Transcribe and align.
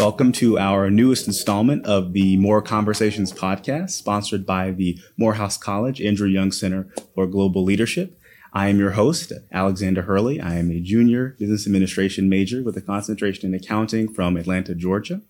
Welcome 0.00 0.32
to 0.32 0.58
our 0.58 0.88
newest 0.88 1.26
installment 1.26 1.84
of 1.84 2.14
the 2.14 2.38
More 2.38 2.62
Conversations 2.62 3.34
podcast, 3.34 3.90
sponsored 3.90 4.46
by 4.46 4.70
the 4.70 4.98
Morehouse 5.18 5.58
College 5.58 6.00
Andrew 6.00 6.26
Young 6.26 6.52
Center 6.52 6.88
for 7.14 7.26
Global 7.26 7.62
Leadership. 7.62 8.18
I 8.54 8.68
am 8.68 8.78
your 8.78 8.92
host, 8.92 9.30
Alexander 9.52 10.00
Hurley. 10.00 10.40
I 10.40 10.54
am 10.54 10.70
a 10.70 10.80
junior 10.80 11.36
business 11.38 11.66
administration 11.66 12.30
major 12.30 12.62
with 12.62 12.78
a 12.78 12.80
concentration 12.80 13.52
in 13.52 13.54
accounting 13.54 14.10
from 14.10 14.38
Atlanta, 14.38 14.74
Georgia. 14.74 15.20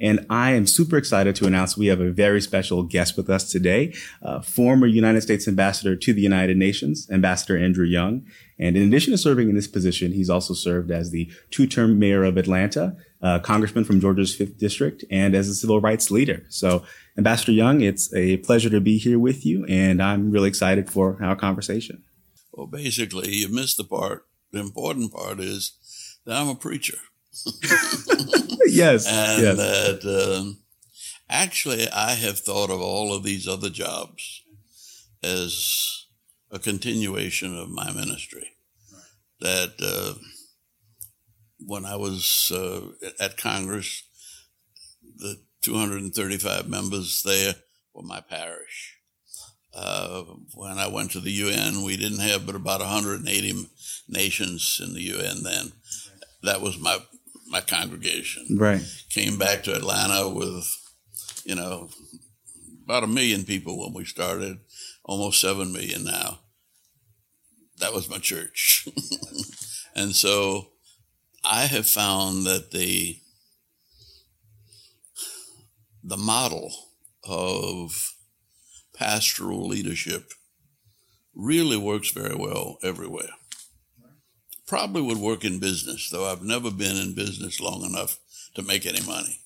And 0.00 0.26
I 0.28 0.50
am 0.50 0.66
super 0.66 0.96
excited 0.96 1.36
to 1.36 1.46
announce 1.46 1.76
we 1.76 1.86
have 1.86 2.00
a 2.00 2.10
very 2.10 2.40
special 2.40 2.82
guest 2.82 3.16
with 3.16 3.30
us 3.30 3.50
today, 3.50 3.94
uh, 4.20 4.40
former 4.40 4.88
United 4.88 5.20
States 5.20 5.46
Ambassador 5.46 5.94
to 5.94 6.12
the 6.12 6.20
United 6.20 6.56
Nations, 6.56 7.08
Ambassador 7.10 7.56
Andrew 7.56 7.86
Young. 7.86 8.26
And 8.58 8.76
in 8.76 8.88
addition 8.88 9.12
to 9.12 9.18
serving 9.18 9.48
in 9.48 9.54
this 9.54 9.68
position, 9.68 10.12
he's 10.12 10.30
also 10.30 10.54
served 10.54 10.90
as 10.90 11.12
the 11.12 11.30
two-term 11.50 12.00
mayor 12.00 12.24
of 12.24 12.36
Atlanta, 12.36 12.96
uh, 13.22 13.38
congressman 13.40 13.84
from 13.84 14.00
Georgia's 14.00 14.34
fifth 14.34 14.58
district, 14.58 15.04
and 15.10 15.34
as 15.34 15.48
a 15.48 15.54
civil 15.54 15.80
rights 15.80 16.10
leader. 16.10 16.44
So, 16.48 16.84
Ambassador 17.16 17.52
Young, 17.52 17.80
it's 17.80 18.14
a 18.14 18.36
pleasure 18.38 18.70
to 18.70 18.80
be 18.80 18.98
here 18.98 19.18
with 19.18 19.44
you, 19.44 19.64
and 19.66 20.02
I'm 20.02 20.30
really 20.30 20.48
excited 20.48 20.90
for 20.90 21.18
our 21.22 21.36
conversation. 21.36 22.04
Well, 22.52 22.66
basically, 22.66 23.30
you 23.30 23.48
missed 23.48 23.76
the 23.76 23.84
part. 23.84 24.26
The 24.52 24.60
important 24.60 25.12
part 25.12 25.40
is 25.40 25.72
that 26.24 26.36
I'm 26.36 26.48
a 26.48 26.54
preacher. 26.54 26.98
yes. 28.66 29.06
And 29.08 29.42
yes. 29.42 29.56
that 29.56 30.36
um, 30.38 30.58
actually, 31.28 31.88
I 31.88 32.12
have 32.12 32.38
thought 32.38 32.70
of 32.70 32.80
all 32.80 33.14
of 33.14 33.22
these 33.22 33.46
other 33.46 33.70
jobs 33.70 34.42
as 35.22 36.06
a 36.50 36.58
continuation 36.58 37.56
of 37.56 37.68
my 37.68 37.92
ministry. 37.92 38.54
That 39.40 39.74
uh, 39.80 40.18
when 41.58 41.84
I 41.84 41.96
was 41.96 42.52
uh, 42.54 42.88
at 43.20 43.36
Congress, 43.36 44.02
the 45.16 45.36
235 45.62 46.68
members 46.68 47.22
there 47.22 47.54
were 47.94 48.02
my 48.02 48.20
parish. 48.20 48.96
Uh, 49.74 50.22
when 50.54 50.78
I 50.78 50.88
went 50.88 51.12
to 51.12 51.20
the 51.20 51.30
UN, 51.30 51.84
we 51.84 51.96
didn't 51.96 52.20
have 52.20 52.46
but 52.46 52.54
about 52.54 52.80
180 52.80 53.68
nations 54.08 54.80
in 54.82 54.94
the 54.94 55.02
UN 55.02 55.42
then. 55.42 55.72
That 56.42 56.60
was 56.60 56.78
my 56.78 56.98
my 57.48 57.60
congregation. 57.60 58.58
Right. 58.58 58.82
Came 59.10 59.38
back 59.38 59.62
to 59.64 59.74
Atlanta 59.74 60.28
with, 60.28 60.66
you 61.44 61.54
know, 61.54 61.88
about 62.84 63.04
a 63.04 63.06
million 63.06 63.44
people 63.44 63.78
when 63.78 63.94
we 63.94 64.04
started, 64.04 64.58
almost 65.04 65.40
seven 65.40 65.72
million 65.72 66.04
now. 66.04 66.40
That 67.78 67.94
was 67.94 68.10
my 68.10 68.18
church. 68.18 68.86
and 69.94 70.14
so 70.14 70.68
I 71.44 71.66
have 71.66 71.86
found 71.86 72.44
that 72.46 72.70
the 72.70 73.20
the 76.02 76.16
model 76.16 76.72
of 77.24 78.14
pastoral 78.94 79.66
leadership 79.66 80.32
really 81.34 81.76
works 81.76 82.10
very 82.10 82.34
well 82.34 82.78
everywhere. 82.82 83.30
Probably 84.66 85.02
would 85.02 85.18
work 85.18 85.44
in 85.44 85.58
business, 85.58 86.10
though 86.10 86.30
I've 86.30 86.42
never 86.42 86.70
been 86.70 86.96
in 86.96 87.14
business 87.14 87.60
long 87.60 87.84
enough 87.84 88.18
to 88.54 88.62
make 88.62 88.86
any 88.86 89.00
money. 89.06 89.40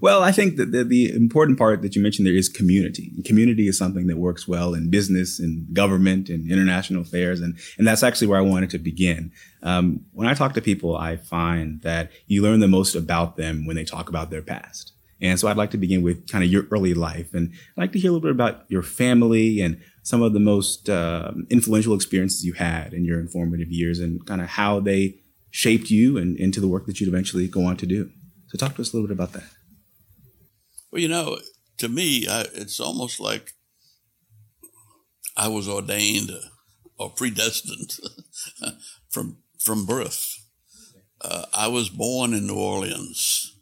Well, 0.00 0.22
I 0.22 0.32
think 0.32 0.56
that 0.56 0.72
the, 0.72 0.84
the, 0.84 1.10
important 1.10 1.58
part 1.58 1.82
that 1.82 1.96
you 1.96 2.02
mentioned 2.02 2.26
there 2.26 2.34
is 2.34 2.48
community. 2.48 3.12
Community 3.24 3.68
is 3.68 3.78
something 3.78 4.06
that 4.06 4.16
works 4.16 4.46
well 4.46 4.74
in 4.74 4.90
business, 4.90 5.40
in 5.40 5.66
government, 5.72 6.28
in 6.30 6.50
international 6.50 7.02
affairs, 7.02 7.40
and 7.40 7.58
and 7.78 7.86
that's 7.86 8.02
actually 8.02 8.28
where 8.28 8.38
I 8.38 8.42
wanted 8.42 8.70
to 8.70 8.78
begin. 8.78 9.32
Um, 9.62 10.06
when 10.12 10.28
I 10.28 10.34
talk 10.34 10.54
to 10.54 10.62
people, 10.62 10.96
I 10.96 11.16
find 11.16 11.82
that 11.82 12.10
you 12.26 12.42
learn 12.42 12.60
the 12.60 12.68
most 12.68 12.94
about 12.94 13.36
them 13.36 13.66
when 13.66 13.76
they 13.76 13.84
talk 13.84 14.08
about 14.08 14.30
their 14.30 14.42
past. 14.42 14.92
And 15.20 15.40
so 15.40 15.48
I'd 15.48 15.56
like 15.56 15.70
to 15.70 15.78
begin 15.78 16.02
with 16.02 16.28
kind 16.28 16.44
of 16.44 16.50
your 16.50 16.66
early 16.70 16.94
life, 16.94 17.32
and 17.32 17.52
I'd 17.76 17.80
like 17.80 17.92
to 17.92 17.98
hear 17.98 18.10
a 18.10 18.12
little 18.12 18.28
bit 18.28 18.32
about 18.32 18.64
your 18.68 18.82
family 18.82 19.60
and 19.60 19.80
some 20.02 20.22
of 20.22 20.32
the 20.32 20.40
most 20.40 20.88
uh, 20.88 21.32
influential 21.50 21.94
experiences 21.94 22.44
you 22.44 22.52
had 22.52 22.92
in 22.92 23.04
your 23.04 23.18
informative 23.18 23.70
years, 23.70 23.98
and 23.98 24.24
kind 24.26 24.40
of 24.40 24.48
how 24.48 24.80
they 24.80 25.16
shaped 25.50 25.90
you 25.90 26.18
and 26.18 26.36
into 26.36 26.60
the 26.60 26.68
work 26.68 26.84
that 26.84 27.00
you'd 27.00 27.08
eventually 27.08 27.48
go 27.48 27.64
on 27.64 27.78
to 27.78 27.86
do. 27.86 28.10
So 28.48 28.58
talk 28.58 28.76
to 28.76 28.82
us 28.82 28.92
a 28.92 28.96
little 28.96 29.08
bit 29.08 29.14
about 29.14 29.32
that. 29.32 29.55
Well, 30.90 31.02
you 31.02 31.08
know, 31.08 31.38
to 31.78 31.88
me, 31.88 32.26
I, 32.28 32.42
it's 32.54 32.80
almost 32.80 33.20
like 33.20 33.52
I 35.36 35.48
was 35.48 35.68
ordained 35.68 36.30
or 36.98 37.10
predestined 37.10 37.98
from 39.10 39.38
from 39.58 39.84
birth. 39.84 40.26
Uh, 41.20 41.46
I 41.52 41.68
was 41.68 41.88
born 41.88 42.34
in 42.34 42.46
New 42.46 42.58
Orleans, 42.58 43.56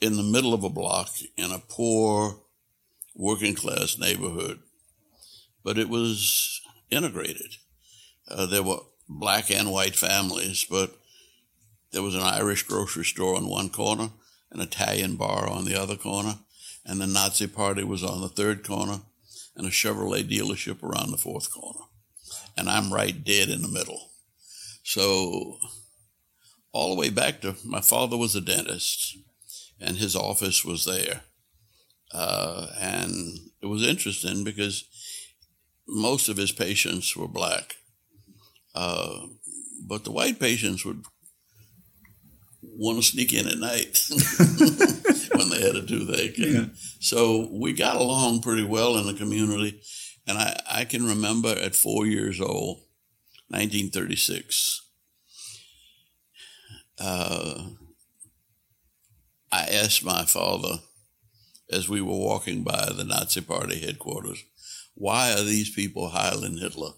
in 0.00 0.16
the 0.16 0.22
middle 0.22 0.54
of 0.54 0.64
a 0.64 0.70
block 0.70 1.10
in 1.36 1.52
a 1.52 1.58
poor, 1.58 2.40
working 3.14 3.54
class 3.54 3.98
neighborhood, 3.98 4.60
but 5.62 5.78
it 5.78 5.88
was 5.88 6.60
integrated. 6.90 7.56
Uh, 8.28 8.46
there 8.46 8.62
were 8.62 8.80
black 9.08 9.50
and 9.50 9.70
white 9.70 9.96
families, 9.96 10.66
but 10.68 10.96
there 11.92 12.02
was 12.02 12.14
an 12.14 12.22
Irish 12.22 12.64
grocery 12.64 13.04
store 13.04 13.36
on 13.36 13.48
one 13.48 13.68
corner, 13.70 14.10
an 14.50 14.60
Italian 14.60 15.16
bar 15.16 15.48
on 15.48 15.64
the 15.64 15.80
other 15.80 15.96
corner, 15.96 16.38
and 16.86 17.00
the 17.00 17.06
Nazi 17.06 17.48
Party 17.48 17.82
was 17.82 18.04
on 18.04 18.20
the 18.20 18.28
third 18.28 18.66
corner, 18.66 19.00
and 19.56 19.66
a 19.66 19.70
Chevrolet 19.70 20.22
dealership 20.22 20.82
around 20.82 21.10
the 21.10 21.18
fourth 21.18 21.52
corner. 21.52 21.80
And 22.56 22.68
I'm 22.68 22.94
right 22.94 23.24
dead 23.24 23.48
in 23.48 23.62
the 23.62 23.68
middle. 23.68 24.10
So, 24.84 25.58
all 26.72 26.94
the 26.94 27.00
way 27.00 27.10
back 27.10 27.40
to 27.40 27.56
my 27.64 27.80
father 27.80 28.16
was 28.16 28.36
a 28.36 28.40
dentist, 28.40 29.18
and 29.80 29.96
his 29.96 30.14
office 30.14 30.64
was 30.64 30.84
there. 30.84 31.22
Uh, 32.12 32.68
and 32.78 33.38
it 33.60 33.66
was 33.66 33.86
interesting 33.86 34.44
because 34.44 34.84
most 35.88 36.28
of 36.28 36.36
his 36.36 36.52
patients 36.52 37.16
were 37.16 37.28
black. 37.28 37.76
Uh, 38.74 39.26
but 39.86 40.04
the 40.04 40.12
white 40.12 40.38
patients 40.38 40.84
would 40.84 41.04
want 42.78 42.98
to 42.98 43.02
sneak 43.02 43.32
in 43.32 43.48
at 43.48 43.58
night 43.58 44.00
when 45.34 45.50
they 45.50 45.60
had 45.60 45.76
a 45.76 45.86
toothache. 45.86 46.38
Yeah. 46.38 46.66
So 47.00 47.48
we 47.50 47.72
got 47.72 47.96
along 47.96 48.42
pretty 48.42 48.64
well 48.64 48.96
in 48.98 49.06
the 49.06 49.14
community. 49.14 49.80
And 50.26 50.38
I, 50.38 50.60
I 50.70 50.84
can 50.84 51.06
remember 51.06 51.48
at 51.48 51.74
four 51.74 52.06
years 52.06 52.40
old, 52.40 52.78
1936, 53.48 54.82
uh, 56.98 57.62
I 59.52 59.62
asked 59.62 60.04
my 60.04 60.24
father 60.24 60.80
as 61.70 61.88
we 61.88 62.00
were 62.00 62.16
walking 62.16 62.62
by 62.62 62.90
the 62.92 63.04
Nazi 63.04 63.40
Party 63.40 63.78
headquarters, 63.78 64.42
why 64.94 65.32
are 65.32 65.42
these 65.42 65.70
people 65.70 66.10
heiling 66.10 66.60
Hitler? 66.60 66.92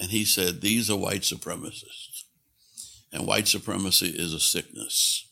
And 0.00 0.10
he 0.10 0.24
said, 0.24 0.60
these 0.60 0.90
are 0.90 0.96
white 0.96 1.22
supremacists 1.22 2.23
and 3.14 3.26
white 3.26 3.46
supremacy 3.46 4.08
is 4.08 4.34
a 4.34 4.40
sickness. 4.40 5.28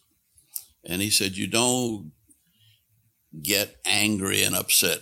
And 0.85 1.03
he 1.03 1.11
said, 1.11 1.37
You 1.37 1.49
don't 1.49 2.13
get 3.43 3.77
angry 3.85 4.43
and 4.45 4.55
upset 4.55 5.01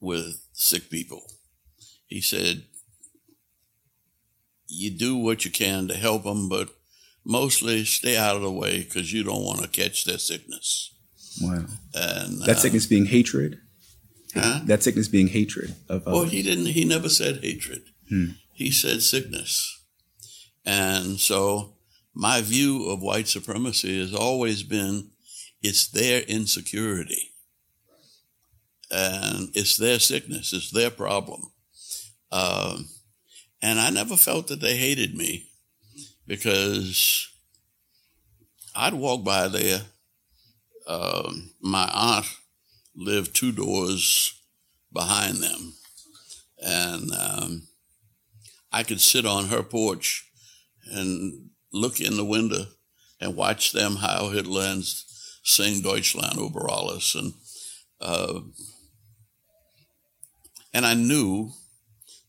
with 0.00 0.42
sick 0.52 0.90
people. 0.90 1.22
He 2.06 2.20
said, 2.20 2.64
You 4.68 4.90
do 4.90 5.16
what 5.16 5.44
you 5.44 5.50
can 5.50 5.86
to 5.88 5.94
help 5.94 6.24
them, 6.24 6.48
but 6.48 6.70
mostly 7.24 7.84
stay 7.84 8.16
out 8.16 8.36
of 8.36 8.42
the 8.42 8.50
way 8.50 8.82
because 8.82 9.12
you 9.12 9.22
don't 9.22 9.44
want 9.44 9.62
to 9.62 9.68
catch 9.68 10.04
their 10.04 10.18
sickness. 10.18 10.92
Wow. 11.40 11.66
And 11.94 12.42
that 12.42 12.56
uh, 12.56 12.60
sickness 12.60 12.86
being 12.86 13.06
hatred? 13.06 13.60
Huh? 14.34 14.60
That 14.64 14.82
sickness 14.82 15.08
being 15.08 15.28
hatred 15.28 15.74
of 15.88 16.04
Well, 16.04 16.24
he 16.24 16.42
didn't, 16.42 16.66
he 16.66 16.84
never 16.84 17.08
said 17.08 17.42
hatred. 17.42 17.84
Hmm. 18.08 18.30
He 18.52 18.70
said 18.70 19.02
sickness. 19.02 19.75
And 20.66 21.20
so 21.20 21.74
my 22.12 22.40
view 22.40 22.90
of 22.90 23.00
white 23.00 23.28
supremacy 23.28 24.00
has 24.00 24.12
always 24.12 24.62
been 24.62 25.10
it's 25.62 25.88
their 25.88 26.22
insecurity 26.22 27.30
and 28.90 29.48
it's 29.54 29.76
their 29.76 29.98
sickness, 29.98 30.52
it's 30.52 30.70
their 30.70 30.90
problem. 30.90 31.52
Um, 32.32 32.88
and 33.62 33.80
I 33.80 33.90
never 33.90 34.16
felt 34.16 34.48
that 34.48 34.60
they 34.60 34.76
hated 34.76 35.14
me 35.14 35.48
because 36.26 37.28
I'd 38.74 38.94
walk 38.94 39.24
by 39.24 39.48
there. 39.48 39.82
Um, 40.86 41.50
my 41.60 41.88
aunt 41.92 42.26
lived 42.94 43.34
two 43.34 43.52
doors 43.52 44.40
behind 44.92 45.38
them. 45.38 45.74
And 46.58 47.10
um, 47.12 47.62
I 48.72 48.82
could 48.82 49.00
sit 49.00 49.26
on 49.26 49.46
her 49.46 49.62
porch 49.62 50.25
and 50.90 51.50
look 51.72 52.00
in 52.00 52.16
the 52.16 52.24
window 52.24 52.66
and 53.20 53.36
watch 53.36 53.72
them 53.72 53.96
how 53.96 54.28
Hitler 54.28 54.62
and 54.62 54.84
sing 55.42 55.82
Deutschland 55.82 56.38
über 56.38 56.68
alles. 56.68 57.14
And, 57.14 57.32
uh, 58.00 58.40
and 60.72 60.84
I 60.84 60.94
knew 60.94 61.52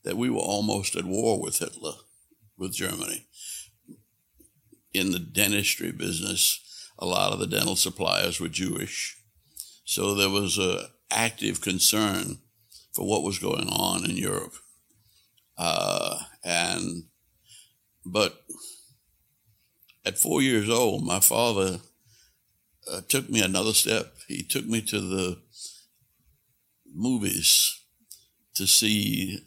that 0.04 0.18
we 0.18 0.30
were 0.30 0.38
almost 0.38 0.96
at 0.96 1.06
war 1.06 1.42
with 1.42 1.60
Hitler, 1.60 1.94
with 2.58 2.74
Germany. 2.74 3.26
In 4.94 5.12
the 5.12 5.20
dentistry 5.20 5.92
business, 5.92 6.60
a 6.98 7.06
lot 7.06 7.34
of 7.34 7.40
the 7.40 7.48
dental 7.48 7.76
suppliers 7.76 8.40
were 8.40 8.48
Jewish. 8.48 9.18
So 9.84 10.14
there 10.16 10.30
was 10.30 10.58
a 10.58 10.90
active 11.12 11.62
concern 11.62 12.40
for 12.94 13.08
what 13.08 13.24
was 13.24 13.40
going 13.40 13.68
on 13.70 14.06
in 14.10 14.18
Europe. 14.18 14.54
Uh, 15.58 16.20
and, 16.44 17.04
but 18.12 18.42
at 20.06 20.18
four 20.18 20.42
years 20.42 20.70
old, 20.70 21.04
my 21.04 21.20
father 21.20 21.80
uh, 22.92 23.02
took 23.10 23.30
me 23.30 23.42
another 23.42 23.74
step. 23.74 24.14
He 24.28 24.44
took 24.44 24.66
me 24.66 24.82
to 24.84 25.00
the 25.00 25.42
movies 26.94 27.84
to 28.56 28.66
see 28.66 29.40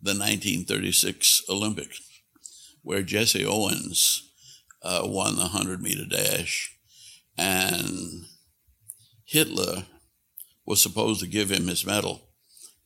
the 0.00 0.12
1936 0.12 1.42
Olympics, 1.50 2.00
where 2.82 3.02
Jesse 3.02 3.44
Owens 3.44 4.30
uh, 4.82 5.02
won 5.04 5.34
the 5.36 5.42
100 5.42 5.82
meter 5.82 6.06
dash. 6.06 6.74
And 7.36 8.24
Hitler 9.24 9.84
was 10.64 10.80
supposed 10.80 11.20
to 11.20 11.26
give 11.26 11.50
him 11.50 11.68
his 11.68 11.84
medal, 11.84 12.28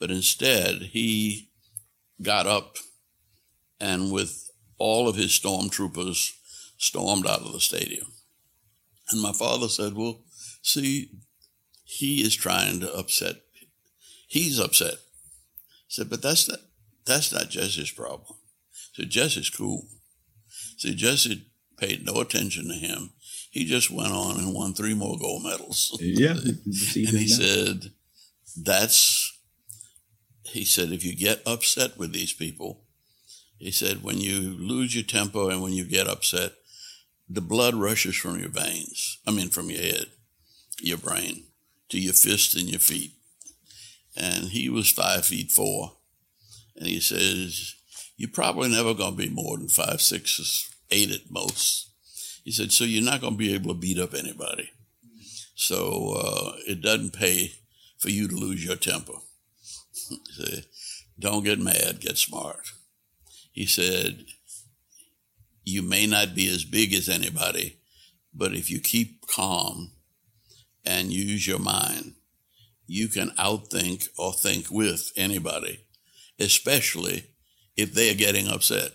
but 0.01 0.11
instead 0.11 0.83
he 0.93 1.51
got 2.21 2.47
up 2.47 2.77
and, 3.79 4.11
with 4.11 4.50
all 4.81 5.09
of 5.09 5.15
his 5.15 5.31
stormtroopers, 5.31 6.32
stormed 6.79 7.27
out 7.27 7.43
of 7.43 7.53
the 7.53 7.61
stadium. 7.61 8.09
And 9.11 9.21
my 9.21 9.32
father 9.32 9.69
said, 9.69 9.94
Well, 9.94 10.23
see, 10.62 11.11
he 11.85 12.23
is 12.23 12.35
trying 12.35 12.81
to 12.81 12.93
upset. 12.93 13.37
He's 14.27 14.59
upset. 14.59 14.94
Said, 15.88 16.09
but 16.09 16.23
that's 16.23 16.49
not 16.49 16.61
that's 17.05 17.32
not 17.32 17.50
Jesse's 17.50 17.91
problem. 17.91 18.38
So 18.93 19.05
Jesse's 19.05 19.50
cool. 19.50 19.88
See, 20.79 20.94
Jesse 20.94 21.47
paid 21.79 22.06
no 22.06 22.21
attention 22.21 22.69
to 22.69 22.75
him. 22.75 23.11
He 23.50 23.65
just 23.65 23.91
went 23.91 24.12
on 24.12 24.38
and 24.38 24.55
won 24.55 24.75
three 24.75 24.94
more 24.94 25.19
gold 25.19 25.43
medals. 25.43 25.97
Yeah. 26.00 26.32
and 26.35 26.65
he 26.94 27.27
said, 27.27 27.91
that's, 28.56 29.37
he 30.44 30.65
said, 30.65 30.93
if 30.93 31.05
you 31.05 31.17
get 31.17 31.43
upset 31.47 31.99
with 31.99 32.12
these 32.12 32.32
people, 32.32 32.85
he 33.61 33.71
said, 33.71 34.03
when 34.03 34.19
you 34.19 34.41
lose 34.41 34.95
your 34.95 35.05
temper 35.05 35.51
and 35.51 35.62
when 35.62 35.75
you 35.75 35.85
get 35.85 36.09
upset, 36.09 36.53
the 37.29 37.43
blood 37.43 37.75
rushes 37.75 38.17
from 38.17 38.41
your 38.41 38.49
veins. 38.49 39.19
I 39.27 39.33
mean, 39.33 39.51
from 39.51 39.71
your 39.71 39.83
head, 39.83 40.07
your 40.81 40.97
brain, 40.97 41.45
to 41.91 42.01
your 42.01 42.15
fists 42.15 42.55
and 42.57 42.71
your 42.71 42.81
feet. 42.81 43.12
And 44.17 44.47
he 44.47 44.71
was 44.71 44.91
five 44.91 45.27
feet 45.27 45.51
four. 45.51 45.93
And 46.75 46.87
he 46.87 47.01
says, 47.01 47.75
You're 48.17 48.31
probably 48.31 48.71
never 48.71 48.95
going 48.95 49.12
to 49.12 49.23
be 49.23 49.29
more 49.29 49.59
than 49.59 49.69
five, 49.69 50.01
six, 50.01 50.75
eight 50.91 51.11
at 51.11 51.31
most. 51.31 51.91
He 52.43 52.53
said, 52.53 52.73
So 52.73 52.85
you're 52.85 53.05
not 53.05 53.21
going 53.21 53.35
to 53.35 53.39
be 53.39 53.55
able 53.55 53.75
to 53.75 53.79
beat 53.81 53.99
up 53.99 54.15
anybody. 54.15 54.71
So 55.55 56.15
uh, 56.19 56.53
it 56.67 56.81
doesn't 56.81 57.13
pay 57.13 57.53
for 57.99 58.09
you 58.09 58.27
to 58.27 58.35
lose 58.35 58.65
your 58.65 58.77
temper. 58.77 59.13
Don't 61.19 61.45
get 61.45 61.59
mad, 61.59 62.01
get 62.01 62.17
smart. 62.17 62.73
He 63.50 63.67
said, 63.67 64.25
You 65.64 65.82
may 65.82 66.06
not 66.06 66.35
be 66.35 66.49
as 66.49 66.64
big 66.64 66.94
as 66.94 67.08
anybody, 67.08 67.79
but 68.35 68.55
if 68.55 68.70
you 68.70 68.81
keep 68.81 69.26
calm 69.26 69.93
and 70.85 71.12
use 71.12 71.47
your 71.47 71.58
mind, 71.58 72.14
you 72.87 73.08
can 73.08 73.31
outthink 73.31 74.08
or 74.19 74.32
think 74.32 74.70
with 74.70 75.12
anybody 75.17 75.87
especially 76.41 77.25
if 77.76 77.93
they're 77.93 78.14
getting 78.14 78.49
upset. 78.49 78.93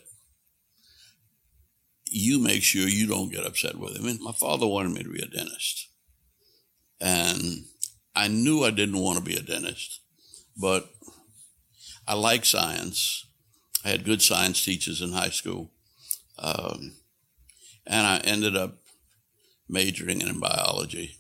You 2.08 2.40
make 2.40 2.64
sure 2.64 2.88
you 2.88 3.08
don't 3.08 3.32
get 3.32 3.46
upset 3.46 3.78
with 3.78 3.94
them. 3.94 4.18
My 4.22 4.32
father 4.32 4.68
wanted 4.68 4.94
me 4.94 5.04
to 5.04 5.10
be 5.10 5.22
a 5.22 5.28
dentist. 5.28 5.90
And 7.00 7.66
I 8.16 8.28
knew 8.28 8.64
I 8.64 8.72
didn't 8.72 9.02
want 9.02 9.20
to 9.20 9.24
be 9.24 9.36
a 9.36 9.42
dentist, 9.42 10.02
but 10.58 10.90
I 12.08 12.16
like 12.16 12.46
science. 12.46 13.25
I 13.86 13.90
had 13.90 14.04
good 14.04 14.24
science 14.24 14.66
teachers 14.66 15.00
in 15.00 15.12
high 15.12 15.30
school. 15.30 15.70
Um, 16.40 16.94
and 17.86 18.08
I 18.08 18.18
ended 18.24 18.58
up 18.58 18.80
majoring 19.70 20.22
in 20.22 20.40
biology 20.40 21.18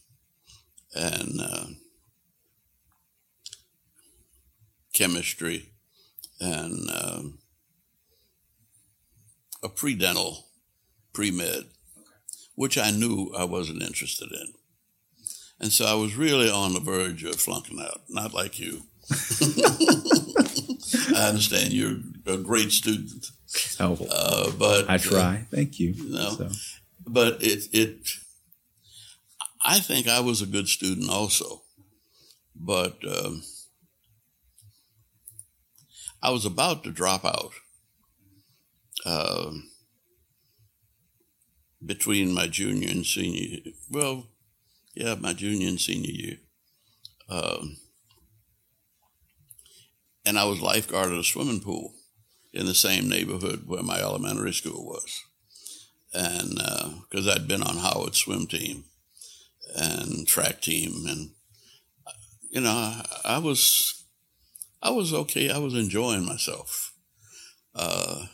and 0.95 1.39
uh, 1.39 1.65
chemistry 4.94 5.69
and 6.39 6.89
um, 6.89 7.38
a 9.62 9.69
pre-dental, 9.69 10.47
pre-med, 11.13 11.65
which 12.56 12.79
I 12.79 12.89
knew 12.89 13.31
I 13.38 13.44
wasn't 13.44 13.83
interested 13.83 14.31
in. 14.31 14.53
And 15.59 15.71
so 15.71 15.85
I 15.85 15.94
was 15.94 16.15
really 16.15 16.50
on 16.50 16.73
the 16.73 16.79
verge 16.79 17.23
of 17.23 17.35
flunking 17.35 17.79
out, 17.79 18.01
not 18.09 18.33
like 18.33 18.59
you. 18.59 18.83
I 21.15 21.29
understand 21.29 21.73
you're 21.73 21.97
a 22.25 22.37
great 22.37 22.71
student. 22.71 23.27
Oh, 23.79 23.97
uh, 24.09 24.51
but 24.57 24.89
I 24.89 24.97
try. 24.97 25.35
Uh, 25.35 25.55
Thank 25.55 25.79
you. 25.79 25.91
you 25.91 26.13
know, 26.13 26.29
so. 26.31 26.49
But 27.07 27.41
it, 27.41 27.65
it, 27.71 28.09
I 29.63 29.79
think 29.79 30.07
I 30.07 30.19
was 30.19 30.41
a 30.41 30.47
good 30.47 30.67
student 30.67 31.09
also. 31.09 31.61
But 32.55 32.97
um, 33.05 33.43
I 36.23 36.31
was 36.31 36.45
about 36.45 36.83
to 36.83 36.91
drop 36.91 37.25
out 37.25 37.51
uh, 39.05 39.51
between 41.85 42.33
my 42.33 42.47
junior 42.47 42.89
and 42.89 43.05
senior 43.05 43.41
year. 43.41 43.73
Well, 43.91 44.27
yeah, 44.95 45.15
my 45.15 45.33
junior 45.33 45.67
and 45.67 45.79
senior 45.79 46.11
year. 46.11 46.37
Um, 47.29 47.77
and 50.25 50.39
I 50.39 50.45
was 50.45 50.62
lifeguard 50.62 51.12
at 51.12 51.19
a 51.19 51.24
swimming 51.24 51.62
pool 51.62 51.94
in 52.54 52.66
the 52.66 52.74
same 52.74 53.07
neighborhood 53.10 53.63
where 53.68 53.83
my 53.83 54.00
elementary 54.00 54.54
school 54.54 54.86
was. 54.86 55.24
And 56.13 56.56
because 57.10 57.27
uh, 57.27 57.33
I'd 57.36 57.48
been 57.48 57.62
on 57.62 57.77
Howard's 57.77 58.18
swim 58.18 58.48
team 58.48 58.86
and 59.75 60.25
track 60.25 60.62
team, 60.62 61.06
and 61.07 61.31
you 62.50 62.62
know, 62.62 62.72
I, 62.72 63.06
I 63.25 63.38
was 63.39 64.06
I 64.81 64.92
was 64.92 65.13
okay. 65.13 65.50
I 65.50 65.57
was 65.57 65.74
enjoying 65.74 66.25
myself. 66.25 66.94
Uh, 67.74 68.27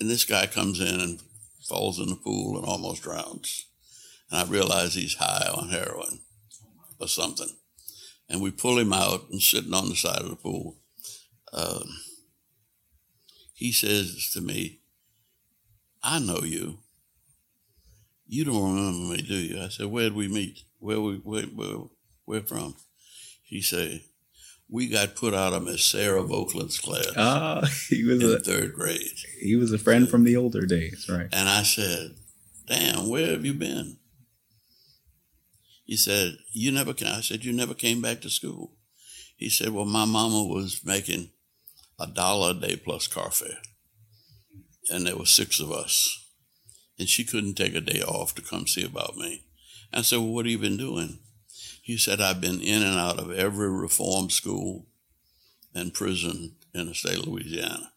and 0.00 0.10
this 0.10 0.24
guy 0.24 0.46
comes 0.46 0.80
in 0.80 1.00
and 1.00 1.20
falls 1.68 2.00
in 2.00 2.08
the 2.08 2.16
pool 2.16 2.56
and 2.56 2.66
almost 2.66 3.02
drowns. 3.02 3.66
And 4.30 4.40
I 4.40 4.50
realize 4.50 4.94
he's 4.94 5.14
high 5.14 5.48
on 5.52 5.68
heroin 5.68 6.20
or 7.00 7.06
something. 7.06 7.50
And 8.28 8.42
we 8.42 8.50
pull 8.50 8.78
him 8.78 8.92
out 8.92 9.30
and 9.30 9.40
sitting 9.40 9.72
on 9.72 9.88
the 9.88 9.96
side 9.96 10.20
of 10.20 10.28
the 10.28 10.36
pool. 10.36 10.76
Um, 11.52 11.88
he 13.54 13.72
says 13.72 14.30
to 14.34 14.40
me, 14.40 14.80
I 16.02 16.18
know 16.18 16.40
you. 16.42 16.78
You 18.26 18.44
don't 18.44 18.74
remember 18.74 19.14
me, 19.14 19.22
do 19.22 19.34
you? 19.34 19.62
I 19.62 19.68
said, 19.68 19.86
Where'd 19.86 20.12
we 20.12 20.28
meet? 20.28 20.60
Where 20.78 21.00
we 21.00 21.16
where, 21.16 21.44
where, 21.44 21.76
where 22.26 22.42
from? 22.42 22.76
He 23.42 23.62
said, 23.62 24.02
we 24.70 24.88
got 24.88 25.16
put 25.16 25.34
out 25.34 25.54
of 25.54 25.64
Miss 25.64 25.84
Sarah 25.84 26.22
Vokeland's 26.22 26.78
class. 26.78 27.10
Ah, 27.16 27.62
he 27.88 28.04
was 28.04 28.22
in 28.22 28.30
a 28.30 28.38
third 28.38 28.74
grade. 28.74 29.00
He 29.40 29.56
was 29.56 29.72
a 29.72 29.78
friend 29.78 30.08
from 30.08 30.24
the 30.24 30.36
older 30.36 30.66
days, 30.66 31.08
right? 31.08 31.28
And 31.32 31.48
I 31.48 31.62
said, 31.62 32.16
"Damn, 32.66 33.08
where 33.08 33.32
have 33.32 33.44
you 33.44 33.54
been?" 33.54 33.97
He 35.88 35.96
said, 35.96 36.38
"You 36.52 36.70
never 36.70 36.94
came." 36.94 37.08
I 37.08 37.20
said, 37.22 37.44
"You 37.44 37.52
never 37.52 37.74
came 37.74 38.00
back 38.00 38.20
to 38.20 38.30
school." 38.30 38.76
He 39.36 39.48
said, 39.48 39.70
"Well, 39.70 39.84
my 39.84 40.04
mama 40.04 40.44
was 40.44 40.84
making 40.84 41.32
a 41.98 42.06
dollar 42.06 42.52
a 42.52 42.60
day 42.60 42.76
plus 42.76 43.08
car 43.08 43.32
fare, 43.32 43.62
and 44.90 45.04
there 45.04 45.16
were 45.16 45.26
six 45.26 45.58
of 45.58 45.72
us, 45.72 46.26
and 46.98 47.08
she 47.08 47.24
couldn't 47.24 47.54
take 47.54 47.74
a 47.74 47.80
day 47.80 48.02
off 48.02 48.34
to 48.36 48.42
come 48.42 48.68
see 48.68 48.84
about 48.84 49.16
me." 49.16 49.42
I 49.92 50.02
said, 50.02 50.18
"Well, 50.18 50.34
what 50.34 50.44
have 50.46 50.52
you 50.52 50.58
been 50.58 50.76
doing?" 50.76 51.18
He 51.88 51.96
said, 51.96 52.20
I've 52.20 52.42
been 52.42 52.60
in 52.60 52.82
and 52.82 52.98
out 52.98 53.18
of 53.18 53.30
every 53.30 53.70
reform 53.70 54.28
school 54.28 54.88
and 55.74 55.94
prison 55.94 56.56
in 56.74 56.86
the 56.86 56.94
state 56.94 57.16
of 57.16 57.26
Louisiana, 57.26 57.94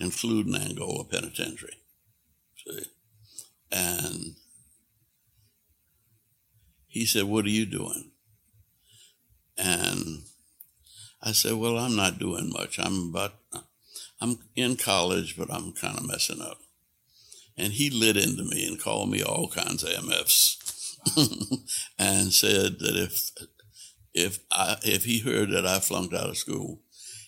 including 0.00 0.56
Angola 0.56 1.04
Penitentiary. 1.04 1.76
See? 2.66 2.82
And 3.70 4.34
he 6.88 7.06
said, 7.06 7.24
What 7.24 7.44
are 7.44 7.50
you 7.50 7.66
doing? 7.66 8.10
And 9.56 10.22
I 11.22 11.32
said, 11.32 11.54
Well, 11.54 11.78
I'm 11.78 11.94
not 11.94 12.18
doing 12.18 12.50
much. 12.52 12.78
I'm 12.78 13.10
about, 13.10 13.34
I'm 14.20 14.38
in 14.56 14.76
college, 14.76 15.36
but 15.36 15.52
I'm 15.52 15.72
kind 15.72 15.98
of 15.98 16.06
messing 16.06 16.40
up. 16.40 16.58
And 17.56 17.72
he 17.72 17.90
lit 17.90 18.16
into 18.16 18.44
me 18.44 18.66
and 18.66 18.80
called 18.80 19.10
me 19.10 19.22
all 19.22 19.48
kinds 19.48 19.82
of 19.82 19.90
MFs. 19.90 20.56
and 21.98 22.32
said 22.32 22.78
that 22.80 22.96
if 22.96 23.30
if 24.14 24.40
I 24.50 24.76
if 24.82 25.04
he 25.04 25.20
heard 25.20 25.50
that 25.50 25.66
I 25.66 25.78
flunked 25.78 26.14
out 26.14 26.28
of 26.28 26.36
school, 26.36 26.80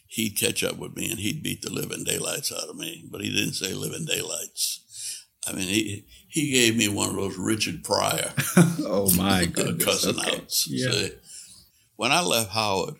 he'd 0.07 0.39
catch 0.39 0.65
up 0.65 0.77
with 0.77 0.97
me 0.97 1.11
and 1.11 1.21
he'd 1.21 1.43
beat 1.43 1.63
the 1.63 1.73
living 1.73 2.05
daylights 2.05 2.53
out 2.53 2.69
of 2.69 2.77
me. 2.77 3.07
But 3.11 3.23
he 3.23 3.31
didn't 3.31 3.55
say 3.55 3.73
living 3.73 4.07
daylights. 4.07 5.27
I 5.47 5.53
mean, 5.53 5.69
he 5.69 6.07
he 6.31 6.51
gave 6.53 6.77
me 6.77 6.89
one 6.89 7.11
of 7.11 7.17
those 7.17 7.37
Richard 7.37 7.85
Pryor 7.85 8.33
oh 8.87 9.13
my 9.17 9.45
goodness. 9.53 9.85
cussing 9.85 10.19
Okay. 10.19 10.37
outs. 10.39 10.67
Yeah. 10.69 10.91
See, 10.91 11.11
when 11.97 12.13
I 12.13 12.21
left 12.23 12.51
Howard, 12.51 12.95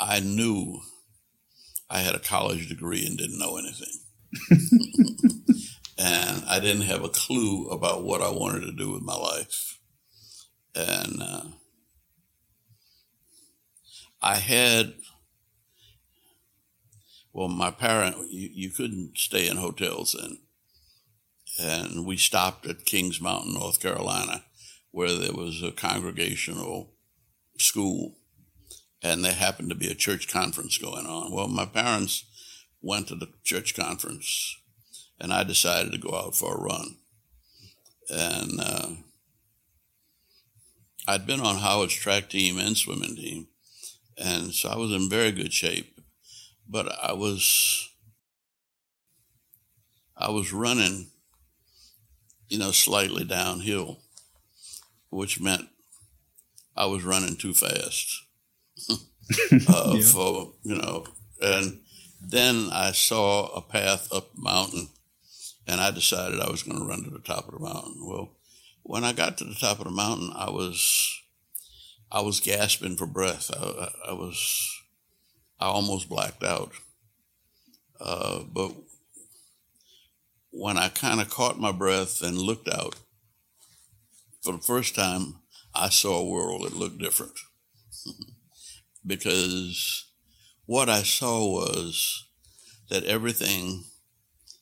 I 0.00 0.20
knew 0.20 0.80
I 1.90 2.00
had 2.00 2.14
a 2.14 2.18
college 2.20 2.68
degree 2.68 3.06
and 3.06 3.16
didn't 3.18 3.38
know 3.38 3.56
anything. 3.56 3.94
and 5.98 6.44
I 6.46 6.60
didn't 6.60 6.82
have 6.82 7.02
a 7.04 7.08
clue 7.08 7.68
about 7.68 8.04
what 8.04 8.20
I 8.22 8.30
wanted 8.30 8.60
to 8.66 8.72
do 8.72 8.92
with 8.92 9.02
my 9.02 9.16
life. 9.16 9.78
And 10.74 11.22
uh, 11.22 11.42
I 14.22 14.36
had, 14.36 14.94
well, 17.32 17.48
my 17.48 17.70
parent, 17.70 18.16
you, 18.30 18.48
you 18.52 18.70
couldn't 18.70 19.16
stay 19.18 19.48
in 19.48 19.56
hotels 19.56 20.16
then. 20.18 20.38
And 21.60 22.06
we 22.06 22.16
stopped 22.16 22.66
at 22.66 22.84
Kings 22.84 23.20
Mountain, 23.20 23.54
North 23.54 23.80
Carolina, 23.80 24.44
where 24.90 25.12
there 25.14 25.32
was 25.32 25.62
a 25.62 25.72
congregational 25.72 26.92
school 27.58 28.18
and 29.02 29.24
there 29.24 29.32
happened 29.32 29.70
to 29.70 29.74
be 29.76 29.90
a 29.90 29.94
church 29.94 30.28
conference 30.28 30.78
going 30.78 31.06
on. 31.06 31.32
Well, 31.32 31.48
my 31.48 31.66
parents 31.66 32.24
went 32.80 33.08
to 33.08 33.14
the 33.14 33.28
church 33.44 33.74
conference, 33.74 34.56
and 35.20 35.32
I 35.32 35.44
decided 35.44 35.92
to 35.92 35.98
go 35.98 36.14
out 36.14 36.34
for 36.34 36.56
a 36.56 36.60
run. 36.60 36.96
And 38.10 38.60
uh, 38.60 38.88
I'd 41.06 41.26
been 41.26 41.40
on 41.40 41.56
Howard's 41.56 41.94
track 41.94 42.28
team 42.28 42.58
and 42.58 42.76
swimming 42.76 43.16
team, 43.16 43.48
and 44.16 44.52
so 44.52 44.68
I 44.68 44.76
was 44.76 44.92
in 44.92 45.08
very 45.08 45.32
good 45.32 45.52
shape. 45.52 45.94
But 46.70 46.92
I 47.02 47.12
was, 47.12 47.88
I 50.16 50.30
was 50.30 50.52
running, 50.52 51.10
you 52.48 52.58
know, 52.58 52.70
slightly 52.70 53.24
downhill, 53.24 53.98
which 55.10 55.40
meant 55.40 55.68
I 56.76 56.86
was 56.86 57.02
running 57.04 57.36
too 57.36 57.54
fast 57.54 58.22
uh, 58.90 59.92
Yeah. 59.96 60.02
for 60.02 60.52
you 60.62 60.76
know, 60.76 61.06
and 61.40 61.80
then 62.20 62.68
I 62.72 62.92
saw 62.92 63.46
a 63.48 63.60
path 63.62 64.12
up 64.12 64.34
the 64.34 64.40
mountain, 64.42 64.88
and 65.66 65.80
I 65.80 65.90
decided 65.90 66.40
I 66.40 66.50
was 66.50 66.62
going 66.62 66.78
to 66.78 66.84
run 66.84 67.04
to 67.04 67.10
the 67.10 67.18
top 67.20 67.46
of 67.48 67.54
the 67.54 67.60
mountain. 67.60 67.96
Well, 68.06 68.36
when 68.82 69.04
I 69.04 69.12
got 69.12 69.38
to 69.38 69.44
the 69.44 69.54
top 69.54 69.78
of 69.78 69.84
the 69.84 69.90
mountain, 69.90 70.32
I 70.34 70.50
was 70.50 71.20
I 72.10 72.22
was 72.22 72.40
gasping 72.40 72.96
for 72.96 73.06
breath. 73.06 73.50
I, 73.54 73.62
I, 73.64 74.10
I 74.10 74.12
was 74.14 74.70
I 75.60 75.66
almost 75.66 76.08
blacked 76.08 76.42
out. 76.44 76.72
Uh, 78.00 78.44
but 78.44 78.72
when 80.50 80.78
I 80.78 80.88
kind 80.88 81.20
of 81.20 81.30
caught 81.30 81.58
my 81.58 81.72
breath 81.72 82.22
and 82.22 82.38
looked 82.38 82.68
out, 82.68 82.96
for 84.42 84.52
the 84.52 84.58
first 84.58 84.94
time, 84.94 85.36
I 85.74 85.88
saw 85.88 86.18
a 86.18 86.28
world 86.28 86.62
that 86.64 86.76
looked 86.76 86.98
different 86.98 87.38
because 89.06 90.06
what 90.66 90.88
I 90.88 91.02
saw 91.02 91.46
was 91.46 92.26
that 92.90 93.04
everything 93.04 93.84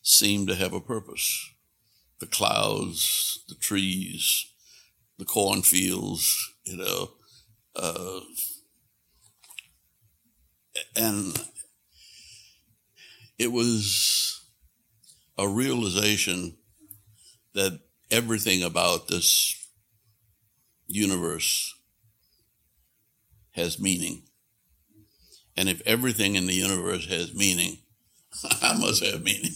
seemed 0.03 0.49
to 0.49 0.55
have 0.55 0.73
a 0.73 0.81
purpose. 0.81 1.51
The 2.21 2.27
clouds, 2.27 3.45
the 3.49 3.55
trees, 3.55 4.47
the 5.19 5.25
cornfields, 5.25 6.55
you 6.65 6.77
know, 6.79 7.11
uh, 7.75 8.21
and 10.95 11.39
it 13.39 13.53
was 13.53 14.16
a 15.39 15.49
realization 15.49 16.57
that 17.55 17.81
everything 18.11 18.63
about 18.63 19.09
this 19.09 19.55
universe 20.87 21.75
has 23.53 23.81
meaning. 23.81 24.23
And 25.57 25.69
if 25.69 25.81
everything 25.87 26.37
in 26.37 26.47
the 26.47 26.55
universe 26.55 27.07
has 27.07 27.35
meaning, 27.35 27.79
I 28.63 28.77
must 28.79 29.05
have 29.05 29.23
meaning. 29.23 29.53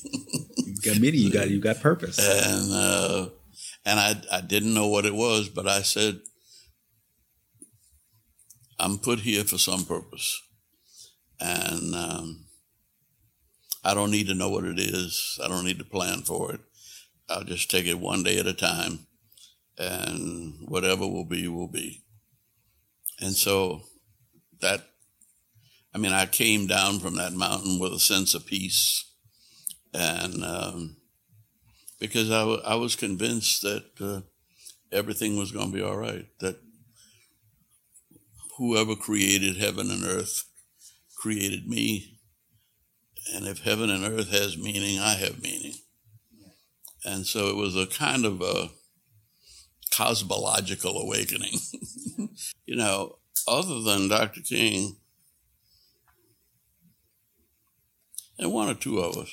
You 0.57 0.77
got 0.83 0.99
meaning. 0.99 1.21
You 1.21 1.33
got 1.33 1.51
you 1.51 1.61
got 1.61 1.81
purpose. 1.81 2.19
and 2.19 2.73
uh, 2.73 3.29
and 3.85 4.01
I 4.01 4.15
I 4.33 4.41
didn't 4.41 4.75
know 4.75 4.89
what 4.89 5.05
it 5.05 5.15
was, 5.15 5.49
but 5.49 5.69
I 5.69 5.83
said, 5.83 6.21
I'm 8.79 8.99
put 8.99 9.21
here 9.21 9.45
for 9.45 9.59
some 9.59 9.85
purpose, 9.85 10.41
and 11.39 11.95
um, 11.95 12.45
I 13.85 13.95
don't 13.95 14.11
need 14.11 14.27
to 14.29 14.35
know 14.35 14.51
what 14.51 14.65
it 14.65 14.79
is. 14.79 15.39
I 15.43 15.49
don't 15.49 15.65
need 15.65 15.79
to 15.79 15.85
plan 15.85 16.23
for 16.23 16.53
it. 16.53 16.61
I'll 17.29 17.45
just 17.45 17.71
take 17.71 17.87
it 17.87 17.99
one 17.99 18.23
day 18.23 18.39
at 18.39 18.47
a 18.47 18.53
time, 18.53 19.07
and 19.79 20.55
whatever 20.69 21.07
will 21.07 21.25
be 21.25 21.49
will 21.49 21.69
be. 21.69 22.03
And 23.21 23.35
so 23.35 23.83
that, 24.61 24.83
I 25.95 25.99
mean, 25.99 26.13
I 26.13 26.27
came 26.27 26.67
down 26.67 26.99
from 26.99 27.17
that 27.17 27.33
mountain 27.33 27.79
with 27.79 27.93
a 27.93 28.01
sense 28.01 28.35
of 28.35 28.47
peace, 28.47 29.11
and. 29.95 30.45
Um, 30.45 30.97
because 32.01 32.31
I, 32.31 32.43
I 32.43 32.75
was 32.75 32.97
convinced 32.97 33.63
that 33.63 33.85
uh, 34.01 34.23
everything 34.91 35.37
was 35.37 35.53
going 35.53 35.71
to 35.71 35.77
be 35.77 35.83
all 35.83 35.99
right. 35.99 36.27
That 36.41 36.57
whoever 38.57 38.97
created 38.97 39.59
heaven 39.59 39.91
and 39.91 40.03
earth 40.03 40.45
created 41.17 41.69
me. 41.69 42.20
And 43.35 43.47
if 43.47 43.61
heaven 43.61 43.91
and 43.91 44.05
earth 44.05 44.31
has 44.31 44.57
meaning, 44.57 44.99
I 44.99 45.15
have 45.15 45.43
meaning. 45.43 45.75
And 47.05 47.27
so 47.27 47.49
it 47.49 47.57
was 47.57 47.77
a 47.77 47.87
kind 47.87 48.25
of 48.25 48.41
a 48.43 48.71
cosmological 49.91 51.00
awakening. 51.00 51.59
you 52.67 52.77
know, 52.77 53.19
other 53.49 53.81
than 53.81 54.09
Dr. 54.09 54.41
King 54.41 54.97
and 58.39 58.53
one 58.53 58.69
or 58.69 58.75
two 58.75 58.99
of 58.99 59.17
us, 59.17 59.31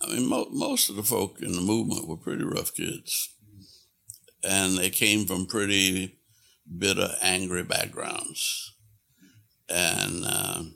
I 0.00 0.06
mean, 0.08 0.28
mo- 0.28 0.48
most 0.50 0.90
of 0.90 0.96
the 0.96 1.02
folk 1.02 1.40
in 1.42 1.52
the 1.52 1.60
movement 1.60 2.06
were 2.06 2.16
pretty 2.16 2.44
rough 2.44 2.72
kids, 2.74 3.34
and 4.44 4.78
they 4.78 4.90
came 4.90 5.26
from 5.26 5.46
pretty 5.46 6.18
bitter, 6.78 7.16
angry 7.20 7.64
backgrounds. 7.64 8.74
And 9.68 10.24
um 10.24 10.74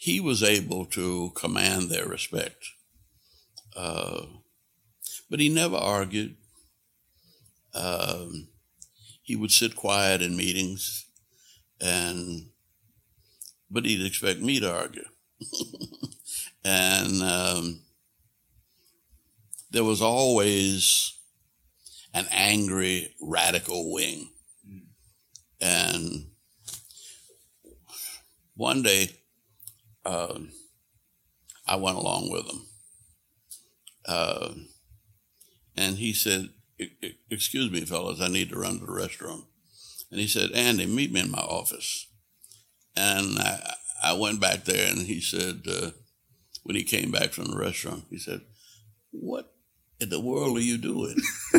he 0.00 0.20
was 0.20 0.44
able 0.44 0.86
to 0.86 1.32
command 1.34 1.90
their 1.90 2.06
respect, 2.06 2.64
uh, 3.74 4.26
but 5.28 5.40
he 5.40 5.48
never 5.48 5.76
argued. 5.76 6.36
Um, 7.74 8.48
he 9.22 9.34
would 9.34 9.50
sit 9.50 9.74
quiet 9.74 10.22
in 10.22 10.36
meetings, 10.36 11.04
and 11.80 12.50
but 13.70 13.84
he'd 13.84 14.06
expect 14.06 14.40
me 14.40 14.60
to 14.60 14.72
argue 14.72 15.04
and 16.64 17.22
um, 17.22 17.80
there 19.70 19.84
was 19.84 20.00
always 20.02 21.14
an 22.14 22.26
angry 22.30 23.14
radical 23.20 23.92
wing. 23.92 24.30
And 25.60 26.30
one 28.54 28.82
day, 28.82 29.10
um 30.04 30.50
I 31.66 31.76
went 31.76 31.98
along 31.98 32.30
with 32.30 32.46
him, 32.46 32.66
uh, 34.06 34.54
and 35.76 35.96
he 35.96 36.14
said, 36.14 36.48
"E- 36.80 36.88
e- 37.02 37.18
"Excuse 37.30 37.70
me, 37.70 37.84
fellas, 37.84 38.22
I 38.22 38.28
need 38.28 38.48
to 38.50 38.58
run 38.58 38.78
to 38.78 38.86
the 38.86 38.92
restroom." 38.92 39.44
And 40.10 40.18
he 40.18 40.26
said, 40.26 40.52
"Andy, 40.52 40.86
meet 40.86 41.12
me 41.12 41.20
in 41.20 41.30
my 41.30 41.38
office." 41.38 42.06
And 42.96 43.38
I, 43.38 43.74
I 44.02 44.12
went 44.14 44.40
back 44.40 44.64
there, 44.64 44.90
and 44.90 45.06
he 45.06 45.20
said. 45.20 45.62
Uh, 45.68 45.90
when 46.68 46.76
he 46.76 46.84
came 46.84 47.10
back 47.10 47.30
from 47.30 47.46
the 47.46 47.56
restaurant. 47.56 48.04
He 48.10 48.18
said, 48.18 48.42
What 49.10 49.50
in 49.98 50.10
the 50.10 50.20
world 50.20 50.58
are 50.58 50.60
you 50.60 50.76
doing? 50.76 51.16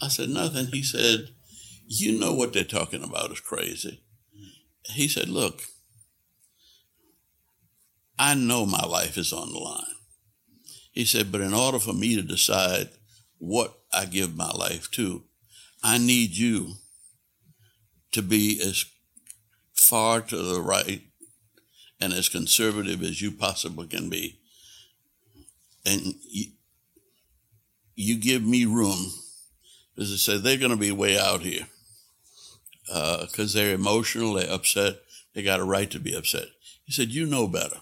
I 0.00 0.06
said, 0.06 0.28
Nothing. 0.28 0.66
He 0.66 0.84
said, 0.84 1.30
You 1.86 2.18
know 2.18 2.32
what 2.32 2.52
they're 2.52 2.64
talking 2.64 3.04
about 3.04 3.30
is 3.30 3.40
crazy. 3.40 4.02
He 4.86 5.08
said, 5.08 5.28
Look, 5.28 5.62
I 8.18 8.34
know 8.34 8.64
my 8.64 8.84
life 8.84 9.18
is 9.18 9.32
on 9.32 9.52
the 9.52 9.58
line. 9.58 9.84
He 10.92 11.04
said, 11.04 11.30
But 11.30 11.40
in 11.40 11.52
order 11.52 11.78
for 11.78 11.92
me 11.92 12.14
to 12.16 12.22
decide 12.22 12.90
what 13.38 13.78
I 13.92 14.06
give 14.06 14.36
my 14.36 14.50
life 14.50 14.90
to, 14.92 15.24
I 15.82 15.98
need 15.98 16.36
you 16.36 16.74
to 18.12 18.22
be 18.22 18.60
as 18.62 18.86
far 19.74 20.20
to 20.22 20.36
the 20.36 20.60
right 20.60 21.02
and 22.00 22.12
as 22.12 22.28
conservative 22.28 23.02
as 23.02 23.20
you 23.20 23.30
possibly 23.30 23.86
can 23.86 24.08
be. 24.08 24.38
And 25.84 26.14
you, 26.22 26.46
you 27.94 28.18
give 28.18 28.42
me 28.42 28.64
room, 28.64 29.12
as 29.98 30.12
I 30.12 30.16
said, 30.16 30.42
they're 30.42 30.56
going 30.56 30.70
to 30.70 30.76
be 30.76 30.92
way 30.92 31.18
out 31.18 31.42
here 31.42 31.66
Uh, 32.90 33.26
because 33.26 33.54
they're 33.54 33.74
emotional, 33.74 34.34
they're 34.34 34.50
upset, 34.50 34.96
they 35.34 35.42
got 35.42 35.60
a 35.60 35.64
right 35.64 35.90
to 35.90 35.98
be 35.98 36.14
upset. 36.14 36.48
He 36.84 36.92
said, 36.92 37.10
You 37.10 37.26
know 37.26 37.48
better. 37.48 37.78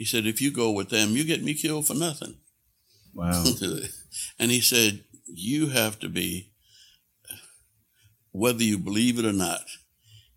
He 0.00 0.06
said, 0.06 0.24
if 0.24 0.40
you 0.40 0.50
go 0.50 0.70
with 0.70 0.88
them, 0.88 1.10
you 1.10 1.24
get 1.24 1.44
me 1.44 1.52
killed 1.52 1.86
for 1.86 1.92
nothing. 1.92 2.36
Wow. 3.12 3.44
and 4.38 4.50
he 4.50 4.62
said, 4.62 5.04
you 5.26 5.68
have 5.68 5.98
to 5.98 6.08
be, 6.08 6.52
whether 8.32 8.62
you 8.62 8.78
believe 8.78 9.18
it 9.18 9.26
or 9.26 9.32
not, 9.34 9.60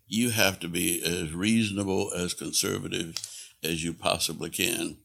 you 0.06 0.28
have 0.32 0.60
to 0.60 0.68
be 0.68 1.02
as 1.02 1.32
reasonable, 1.32 2.12
as 2.14 2.34
conservative 2.34 3.16
as 3.62 3.82
you 3.82 3.94
possibly 3.94 4.50
can, 4.50 4.98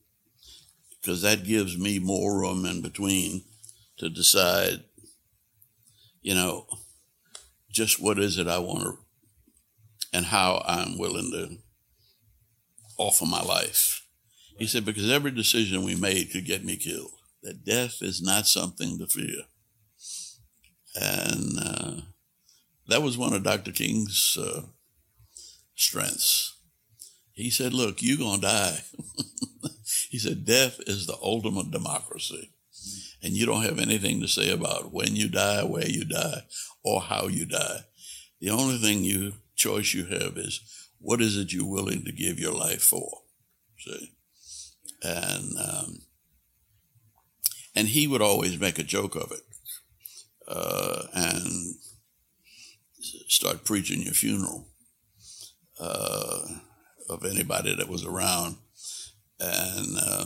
because 1.00 1.22
that 1.22 1.44
gives 1.44 1.78
me 1.78 1.98
more 1.98 2.38
room 2.38 2.66
in 2.66 2.82
between 2.82 3.44
to 3.96 4.10
decide, 4.10 4.84
you 6.20 6.34
know, 6.34 6.66
just 7.70 8.00
what 8.00 8.18
is 8.18 8.38
it 8.38 8.46
I 8.46 8.58
want 8.58 8.82
to, 8.82 8.98
and 10.12 10.26
how 10.26 10.62
I'm 10.66 10.98
willing 10.98 11.30
to 11.32 11.58
offer 12.98 13.26
my 13.26 13.42
life. 13.42 14.06
He 14.58 14.66
said, 14.66 14.84
because 14.84 15.10
every 15.10 15.30
decision 15.30 15.84
we 15.84 15.94
made 15.94 16.30
could 16.32 16.44
get 16.44 16.64
me 16.64 16.76
killed. 16.76 17.12
That 17.42 17.64
death 17.64 18.02
is 18.02 18.20
not 18.20 18.46
something 18.46 18.98
to 18.98 19.06
fear. 19.06 19.44
And 20.94 21.58
uh, 21.58 22.00
that 22.88 23.02
was 23.02 23.16
one 23.16 23.32
of 23.32 23.42
Dr. 23.42 23.72
King's 23.72 24.36
uh, 24.38 24.62
strengths. 25.74 26.58
He 27.32 27.48
said, 27.48 27.72
Look, 27.72 28.02
you're 28.02 28.18
going 28.18 28.40
to 28.40 28.46
die. 28.46 28.80
he 30.10 30.18
said, 30.18 30.44
Death 30.44 30.78
is 30.86 31.06
the 31.06 31.16
ultimate 31.22 31.70
democracy. 31.70 32.52
And 33.22 33.34
you 33.34 33.46
don't 33.46 33.64
have 33.64 33.78
anything 33.78 34.20
to 34.20 34.28
say 34.28 34.50
about 34.50 34.92
when 34.92 35.14
you 35.14 35.28
die, 35.28 35.62
where 35.64 35.88
you 35.88 36.04
die, 36.04 36.44
or 36.82 37.00
how 37.02 37.28
you 37.28 37.44
die. 37.44 37.80
The 38.40 38.50
only 38.50 38.78
thing 38.78 39.04
you 39.04 39.34
choice 39.56 39.92
you 39.92 40.06
have 40.06 40.38
is 40.38 40.60
what 40.98 41.20
is 41.20 41.36
it 41.36 41.52
you're 41.52 41.66
willing 41.66 42.04
to 42.04 42.12
give 42.12 42.38
your 42.38 42.54
life 42.54 42.82
for? 42.82 43.22
See? 43.78 44.12
And 45.02 45.58
um, 45.58 46.02
and 47.74 47.88
he 47.88 48.06
would 48.06 48.22
always 48.22 48.58
make 48.58 48.78
a 48.78 48.82
joke 48.82 49.14
of 49.14 49.32
it 49.32 49.42
uh, 50.48 51.04
and 51.14 51.76
start 53.28 53.64
preaching 53.64 54.02
your 54.02 54.14
funeral 54.14 54.66
uh, 55.78 56.40
of 57.08 57.24
anybody 57.24 57.74
that 57.74 57.88
was 57.88 58.04
around. 58.04 58.56
And 59.38 59.96
uh, 59.98 60.24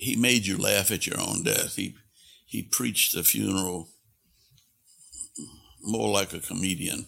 he 0.00 0.16
made 0.16 0.46
you 0.46 0.56
laugh 0.56 0.90
at 0.90 1.06
your 1.06 1.20
own 1.20 1.42
death. 1.42 1.76
He, 1.76 1.94
he 2.46 2.62
preached 2.62 3.14
the 3.14 3.22
funeral 3.22 3.90
more 5.82 6.08
like 6.08 6.32
a 6.32 6.40
comedian. 6.40 7.06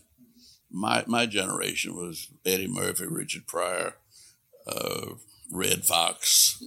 My, 0.70 1.02
my 1.06 1.24
generation 1.24 1.96
was 1.96 2.28
Eddie 2.44 2.68
Murphy, 2.68 3.06
Richard 3.06 3.46
Pryor, 3.46 3.94
uh, 4.66 5.14
Redd 5.50 5.86
Foxx. 5.86 6.62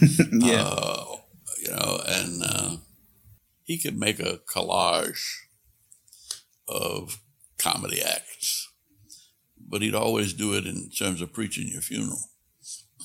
yeah. 0.32 0.66
Uh, 0.66 1.16
you 1.62 1.70
know, 1.70 2.00
and 2.06 2.42
uh, 2.42 2.76
he 3.64 3.76
could 3.76 3.98
make 3.98 4.18
a 4.18 4.40
collage 4.50 5.40
of 6.66 7.20
comedy 7.58 8.00
acts, 8.02 8.70
but 9.58 9.82
he'd 9.82 9.94
always 9.94 10.32
do 10.32 10.54
it 10.54 10.66
in 10.66 10.88
terms 10.88 11.20
of 11.20 11.34
preaching 11.34 11.68
your 11.68 11.82
funeral. 11.82 12.30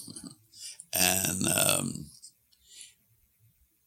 and 0.94 1.48
um, 1.48 2.11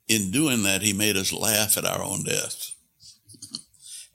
in 0.09 0.31
doing 0.31 0.63
that, 0.65 0.83
he 0.83 0.93
made 0.93 1.17
us 1.17 1.33
laugh 1.33 1.77
at 1.77 1.85
our 1.85 2.03
own 2.03 2.25
death. 2.25 2.71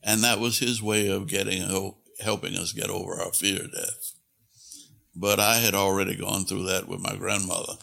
and 0.03 0.23
that 0.23 0.39
was 0.39 0.59
his 0.59 0.81
way 0.81 1.09
of 1.09 1.27
getting 1.27 1.93
helping 2.19 2.55
us 2.55 2.73
get 2.73 2.89
over 2.89 3.21
our 3.21 3.31
fear 3.31 3.63
of 3.63 3.71
death. 3.71 4.13
But 5.15 5.39
I 5.39 5.55
had 5.55 5.73
already 5.73 6.15
gone 6.15 6.45
through 6.45 6.63
that 6.67 6.87
with 6.87 6.99
my 6.99 7.15
grandmother. 7.15 7.73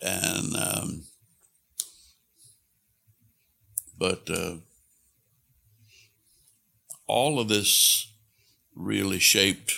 And 0.00 0.56
um, 0.56 1.04
but 3.98 4.28
uh, 4.30 4.56
all 7.06 7.40
of 7.40 7.48
this 7.48 8.12
really 8.74 9.18
shaped 9.18 9.72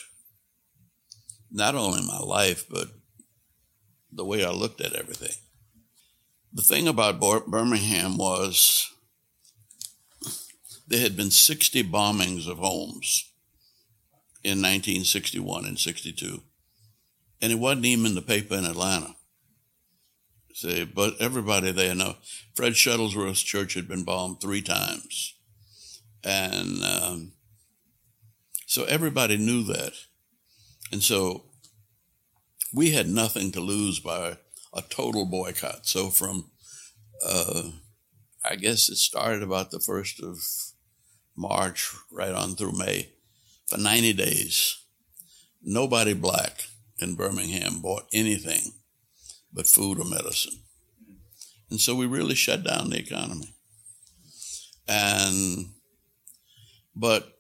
not 1.51 1.75
only 1.75 2.03
my 2.07 2.19
life, 2.19 2.65
but 2.69 2.89
the 4.13 4.25
way 4.25 4.45
I 4.45 4.51
looked 4.51 4.81
at 4.81 4.95
everything. 4.95 5.37
The 6.53 6.63
thing 6.63 6.89
about 6.89 7.21
Birmingham 7.21 8.17
was 8.17 8.93
there 10.87 11.01
had 11.01 11.17
been 11.17 11.31
60 11.31 11.85
bombings 11.85 12.49
of 12.49 12.59
homes 12.59 13.31
in 14.43 14.59
1961 14.63 15.67
and 15.67 15.79
62. 15.79 16.43
And 17.41 17.53
it 17.53 17.59
wasn't 17.59 17.87
even 17.87 18.07
in 18.07 18.15
the 18.15 18.23
paper 18.23 18.55
in 18.55 18.65
Atlanta. 18.65 19.15
See, 20.59 20.83
but 20.83 21.15
everybody 21.21 21.71
there 21.71 21.95
know 21.95 22.17
Fred 22.53 22.73
Shuttlesworth's 22.73 23.43
church 23.43 23.75
had 23.75 23.87
been 23.87 24.03
bombed 24.03 24.41
three 24.41 24.61
times, 24.61 25.35
and 26.25 26.83
um, 26.83 27.33
so 28.67 28.83
everybody 28.87 29.37
knew 29.37 29.63
that, 29.63 29.93
and 30.91 31.01
so 31.01 31.45
we 32.75 32.91
had 32.91 33.09
nothing 33.09 33.53
to 33.53 33.61
lose 33.61 34.01
by 34.01 34.39
a 34.75 34.83
total 34.83 35.25
boycott. 35.25 35.87
So 35.87 36.11
from, 36.11 36.51
uh, 37.27 37.71
I 38.45 38.57
guess 38.57 38.89
it 38.89 38.97
started 38.97 39.43
about 39.43 39.71
the 39.71 39.81
first 39.81 40.23
of 40.23 40.39
March, 41.37 41.95
right 42.11 42.33
on 42.33 42.57
through 42.57 42.77
May, 42.77 43.11
for 43.67 43.79
ninety 43.79 44.13
days, 44.13 44.77
nobody 45.63 46.15
black 46.15 46.65
in 46.99 47.15
Birmingham 47.15 47.81
bought 47.81 48.05
anything 48.13 48.73
but 49.53 49.67
food 49.67 49.99
or 49.99 50.05
medicine. 50.05 50.61
And 51.71 51.81
so 51.81 51.95
we 51.95 52.07
really 52.07 52.35
shut 52.35 52.65
down 52.65 52.91
the 52.91 52.99
economy. 52.99 53.55
And, 54.87 55.67
but 56.97 57.35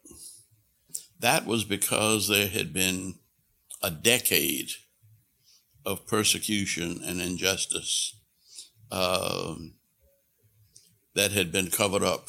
that 1.19 1.47
was 1.47 1.65
because 1.65 2.29
there 2.29 2.49
had 2.49 2.73
been 2.73 3.15
a 3.83 3.91
decade 3.91 4.71
of 5.85 6.07
persecution 6.07 7.01
and 7.05 7.21
injustice 7.21 8.17
um, 8.91 9.75
that 11.15 11.33
had 11.33 11.53
been 11.53 11.71
covered 11.71 12.03
up. 12.03 12.29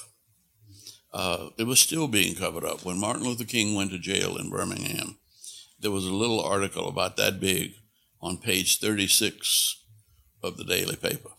Uh, 1.12 1.50
it 1.58 1.66
was 1.66 1.80
still 1.80 2.08
being 2.08 2.36
covered 2.36 2.64
up. 2.64 2.86
When 2.86 3.00
Martin 3.00 3.24
Luther 3.24 3.44
King 3.44 3.76
went 3.76 3.92
to 3.92 4.00
jail 4.00 4.38
in 4.38 4.50
Birmingham, 4.50 5.18
there 5.80 5.92
was 5.92 6.06
a 6.06 6.14
little 6.14 6.42
article 6.42 6.88
about 6.88 7.18
that 7.18 7.40
big 7.40 7.74
on 8.22 8.38
page 8.38 8.80
36 8.80 9.84
of 10.44 10.58
the 10.58 10.64
daily 10.64 10.96
paper. 10.96 11.30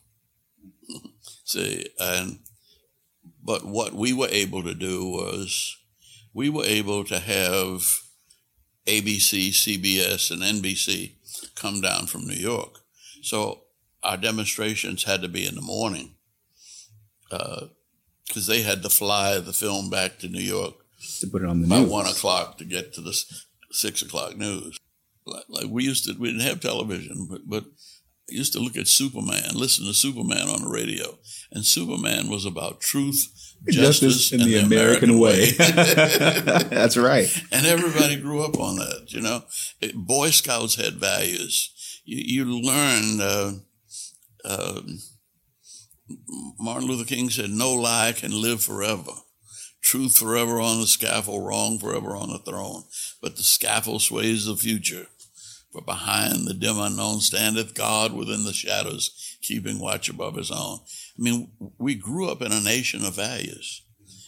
See, 1.45 1.87
and 1.99 2.41
but 3.43 3.65
what 3.65 3.95
we 3.95 4.13
were 4.13 4.29
able 4.31 4.63
to 4.63 4.75
do 4.75 5.07
was 5.07 5.77
we 6.35 6.49
were 6.49 6.65
able 6.65 7.05
to 7.05 7.19
have 7.19 8.01
ABC, 8.87 9.51
CBS, 9.51 10.31
and 10.31 10.43
NBC 10.43 11.13
come 11.55 11.81
down 11.81 12.07
from 12.07 12.27
New 12.27 12.35
York. 12.35 12.81
So 13.23 13.63
our 14.03 14.17
demonstrations 14.17 15.05
had 15.05 15.23
to 15.23 15.29
be 15.29 15.47
in 15.47 15.55
the 15.55 15.61
morning 15.61 16.15
because 17.29 17.69
uh, 18.49 18.53
they 18.53 18.63
had 18.63 18.83
to 18.83 18.89
fly 18.89 19.39
the 19.39 19.53
film 19.53 19.91
back 19.91 20.19
to 20.19 20.29
New 20.29 20.43
York 20.43 20.75
to 21.21 21.27
put 21.27 21.43
it 21.43 21.49
on 21.49 21.63
the 21.63 21.69
by 21.69 21.81
news. 21.81 21.91
one 21.91 22.07
o'clock 22.07 22.59
to 22.59 22.65
get 22.65 22.93
to 22.95 23.01
the 23.01 23.13
six 23.71 24.03
o'clock 24.03 24.37
news 24.37 24.79
like 25.27 25.67
we 25.69 25.85
used 25.85 26.05
to, 26.05 26.19
we 26.19 26.29
didn't 26.29 26.47
have 26.47 26.61
television, 26.61 27.27
but, 27.31 27.43
but 27.47 27.65
I 28.31 28.35
used 28.35 28.53
to 28.53 28.61
look 28.61 28.77
at 28.77 28.87
Superman, 28.87 29.43
listen 29.55 29.87
to 29.87 29.95
Superman 29.95 30.49
on 30.49 30.63
the 30.63 30.71
radio, 30.71 31.19
and 31.51 31.65
Superman 31.65 32.29
was 32.29 32.45
about 32.45 32.81
truth, 32.81 33.29
justice, 33.69 34.31
justice 34.31 34.33
in 34.33 34.39
the, 34.39 34.55
the, 34.55 34.65
American, 34.65 35.11
American 35.11 35.19
way. 35.19 35.51
That's 36.71 36.97
right. 36.97 37.29
And 37.51 37.67
everybody 37.67 38.17
grew 38.17 38.43
up 38.43 38.59
on 38.59 38.77
that. 38.77 39.07
You 39.09 39.23
know, 39.23 39.43
it, 39.81 39.95
Boy 39.97 40.31
Scouts 40.31 40.77
had 40.77 40.95
values. 40.95 42.01
You, 42.05 42.45
you 42.45 42.61
learned. 42.63 43.21
Uh, 43.21 43.53
uh, 44.45 44.83
Martin 46.59 46.89
Luther 46.89 47.05
King 47.05 47.31
said, 47.31 47.51
"No 47.51 47.73
lie 47.73 48.13
can 48.17 48.41
live 48.41 48.63
forever." 48.63 49.13
truth 49.83 50.19
forever 50.19 50.61
on 50.61 50.81
the 50.81 50.87
scaffold, 50.87 51.47
wrong 51.47 51.79
forever 51.79 52.15
on 52.15 52.29
the 52.29 52.39
throne. 52.39 52.85
But 53.21 53.37
the 53.37 53.43
scaffold 53.43 54.03
sways 54.03 54.45
the 54.45 54.55
future. 54.55 55.07
For 55.73 55.83
behind 55.83 56.47
the 56.47 56.55
dim 56.55 56.79
unknown 56.79 57.21
standeth 57.21 57.75
God 57.75 58.13
within 58.13 58.45
the 58.45 58.53
shadows, 58.53 59.37
keeping 59.41 59.79
watch 59.79 60.09
above 60.09 60.37
his 60.37 60.51
own. 60.51 60.81
I 61.19 61.23
mean, 61.23 61.53
we 61.79 61.95
grew 61.95 62.29
up 62.29 62.43
in 62.43 62.53
a 62.53 62.61
nation 62.61 63.05
of 63.05 63.15
values, 63.15 63.83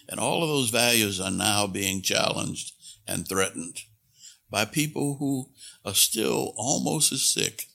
and 0.08 0.20
all 0.20 0.42
of 0.42 0.48
those 0.48 0.70
values 0.70 1.20
are 1.20 1.30
now 1.30 1.66
being 1.66 2.02
challenged 2.02 2.72
and 3.08 3.26
threatened 3.26 3.80
by 4.50 4.64
people 4.64 5.16
who 5.18 5.50
are 5.84 5.94
still 5.94 6.52
almost 6.56 7.12
as 7.12 7.22
sick 7.22 7.66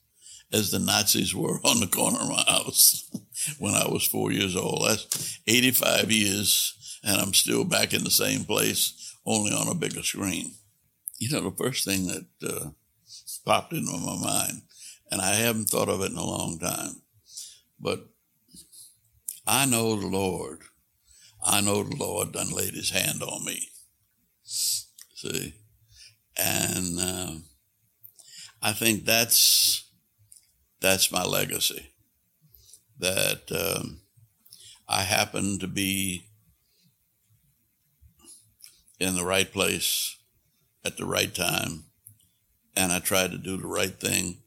as 0.54 0.72
the 0.72 0.80
Nazis 0.80 1.36
were 1.36 1.60
on 1.66 1.80
the 1.80 1.88
corner 1.88 2.20
of 2.20 2.30
my 2.30 2.44
house 2.48 3.10
when 3.60 3.74
I 3.74 3.88
was 3.90 4.06
four 4.08 4.32
years 4.32 4.56
old. 4.56 4.86
That's 4.88 5.40
85 5.46 6.12
years 6.12 7.00
and 7.04 7.20
I'm 7.20 7.34
still 7.34 7.64
back 7.64 7.94
in 7.94 8.04
the 8.04 8.12
same 8.12 8.44
place, 8.44 9.16
only 9.26 9.52
on 9.52 9.68
a 9.68 9.76
bigger 9.76 10.04
screen. 10.04 10.54
You 11.20 11.32
know, 11.32 11.50
the 11.50 11.56
first 11.56 11.86
thing 11.86 12.08
that 12.08 12.26
uh, 12.44 12.70
popped 13.48 13.72
into 13.72 13.94
my 13.94 14.18
mind 14.22 14.62
and 15.10 15.22
I 15.22 15.36
haven't 15.36 15.70
thought 15.70 15.88
of 15.88 16.02
it 16.02 16.12
in 16.12 16.18
a 16.18 16.26
long 16.26 16.60
time. 16.60 17.02
But 17.80 18.10
I 19.48 19.66
know 19.66 19.96
the 19.96 20.08
Lord. 20.08 20.64
I 21.42 21.62
know 21.62 21.84
the 21.84 21.96
Lord 21.96 22.34
done 22.34 22.52
laid 22.52 22.74
his 22.74 22.90
hand 22.90 23.24
on 23.24 23.46
me. 23.46 23.70
See? 24.44 25.54
And 26.38 27.00
uh, 27.00 27.32
I 28.62 28.74
think 28.74 29.06
that's 29.06 29.90
that's 30.82 31.12
my 31.12 31.24
legacy. 31.24 31.94
That 33.00 33.44
um, 33.52 34.02
I 34.90 35.04
happen 35.04 35.60
to 35.60 35.68
be 35.68 36.28
in 39.00 39.16
the 39.16 39.26
right 39.26 39.52
place 39.52 40.18
at 40.84 40.98
the 40.98 41.06
right 41.06 41.34
time, 41.34 41.86
and 42.78 42.92
I 42.92 43.00
tried 43.00 43.32
to 43.32 43.40
do 43.40 43.58
the 43.58 43.68
right 43.68 44.00
thing. 44.00 44.38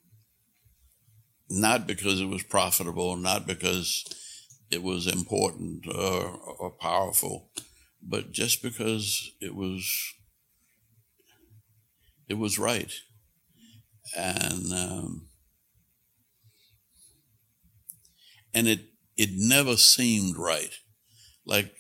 Not 1.51 1.89
because 1.89 2.21
it 2.21 2.29
was 2.29 2.45
profitable, 2.45 3.17
not 3.17 3.45
because 3.45 4.05
it 4.71 4.85
was 4.85 5.09
important 5.09 5.85
or, 5.89 6.39
or 6.61 6.71
powerful, 6.71 7.51
but 8.01 8.31
just 8.31 8.63
because 8.63 9.33
it 9.41 9.57
was 9.57 10.15
it 12.29 12.39
was 12.39 12.57
right, 12.57 12.93
and 14.17 14.73
um, 14.73 15.27
and 18.55 18.69
it 18.69 18.81
it 19.17 19.31
never 19.33 19.77
seemed 19.77 20.37
right, 20.37 20.79
like 21.45 21.75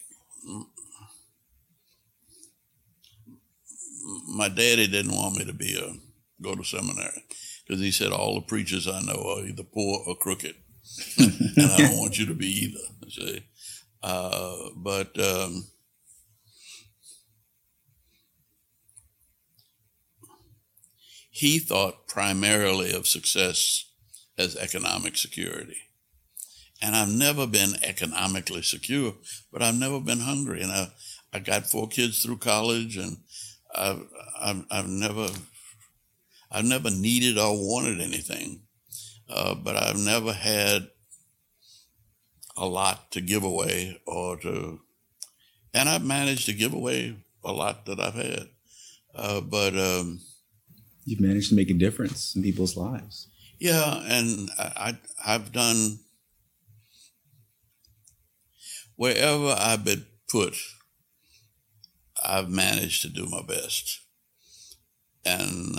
my 4.26 4.48
daddy 4.48 4.88
didn't 4.88 5.14
want 5.14 5.36
me 5.36 5.44
to 5.44 5.52
be 5.52 5.76
a 5.76 6.09
go 6.42 6.54
to 6.54 6.64
seminary 6.64 7.24
because 7.66 7.80
he 7.80 7.90
said 7.90 8.12
all 8.12 8.34
the 8.34 8.40
preachers 8.42 8.88
I 8.88 9.00
know 9.00 9.36
are 9.36 9.46
either 9.46 9.62
poor 9.62 10.02
or 10.06 10.16
crooked, 10.16 10.54
and 11.18 11.70
I 11.70 11.76
don't 11.78 11.98
want 11.98 12.18
you 12.18 12.26
to 12.26 12.34
be 12.34 12.46
either. 12.46 13.10
See, 13.10 13.44
uh, 14.02 14.56
but 14.76 15.18
um, 15.18 15.64
he 21.30 21.58
thought 21.58 22.06
primarily 22.06 22.92
of 22.92 23.06
success 23.06 23.86
as 24.36 24.56
economic 24.56 25.16
security. 25.16 25.76
And 26.82 26.96
I've 26.96 27.08
never 27.08 27.46
been 27.46 27.74
economically 27.82 28.62
secure, 28.62 29.14
but 29.52 29.62
I've 29.62 29.74
never 29.74 30.00
been 30.00 30.20
hungry. 30.20 30.62
And 30.62 30.72
I, 30.72 30.88
I 31.32 31.38
got 31.38 31.66
four 31.66 31.88
kids 31.88 32.22
through 32.22 32.38
college 32.38 32.96
and 32.96 33.18
I've, 33.74 34.02
I've, 34.40 34.64
I've 34.70 34.88
never, 34.88 35.28
I've 36.50 36.64
never 36.64 36.90
needed 36.90 37.38
or 37.38 37.54
wanted 37.54 38.00
anything, 38.00 38.62
uh, 39.28 39.54
but 39.54 39.76
I've 39.76 39.98
never 39.98 40.32
had 40.32 40.88
a 42.56 42.66
lot 42.66 43.12
to 43.12 43.20
give 43.20 43.44
away 43.44 44.00
or 44.06 44.36
to, 44.38 44.80
and 45.72 45.88
I've 45.88 46.04
managed 46.04 46.46
to 46.46 46.52
give 46.52 46.72
away 46.72 47.16
a 47.44 47.52
lot 47.52 47.86
that 47.86 48.00
I've 48.00 48.14
had. 48.14 48.48
Uh, 49.14 49.40
but 49.40 49.76
um, 49.78 50.20
you've 51.04 51.20
managed 51.20 51.50
to 51.50 51.56
make 51.56 51.70
a 51.70 51.74
difference 51.74 52.34
in 52.34 52.42
people's 52.42 52.76
lives. 52.76 53.28
Yeah, 53.58 54.02
and 54.06 54.50
I, 54.58 54.98
I 55.24 55.34
I've 55.34 55.52
done 55.52 55.98
wherever 58.96 59.54
I've 59.58 59.84
been 59.84 60.06
put 60.28 60.54
I've 62.22 62.50
managed 62.50 63.02
to 63.02 63.08
do 63.08 63.26
my 63.26 63.42
best. 63.42 64.00
And 65.24 65.78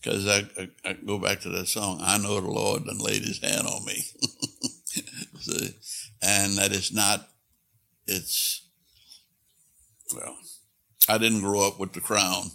because 0.00 0.26
I, 0.26 0.44
I, 0.58 0.68
I, 0.84 0.92
go 0.94 1.18
back 1.18 1.40
to 1.40 1.50
that 1.50 1.68
song, 1.68 1.98
I 2.02 2.18
know 2.18 2.40
the 2.40 2.50
Lord 2.50 2.82
and 2.86 3.00
laid 3.00 3.22
his 3.22 3.40
hand 3.40 3.66
on 3.66 3.84
me. 3.84 3.94
See? 5.40 5.76
And 6.22 6.58
that 6.58 6.72
it's 6.72 6.92
not, 6.92 7.28
it's, 8.06 8.66
well, 10.14 10.36
I 11.08 11.18
didn't 11.18 11.42
grow 11.42 11.66
up 11.66 11.78
with 11.78 11.92
the 11.92 12.00
crown. 12.00 12.50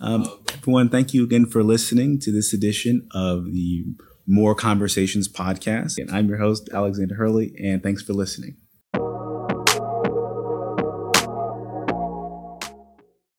um, 0.00 0.26
everyone, 0.54 0.88
thank 0.88 1.14
you 1.14 1.24
again 1.24 1.46
for 1.46 1.62
listening 1.62 2.18
to 2.20 2.32
this 2.32 2.52
edition 2.52 3.08
of 3.12 3.46
the 3.52 3.84
More 4.26 4.54
Conversations 4.54 5.28
podcast. 5.28 5.98
And 5.98 6.10
I'm 6.10 6.28
your 6.28 6.38
host, 6.38 6.70
Alexander 6.72 7.16
Hurley, 7.16 7.54
and 7.62 7.82
thanks 7.82 8.02
for 8.02 8.12
listening. 8.12 8.56